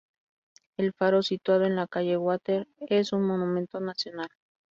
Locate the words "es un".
2.89-3.21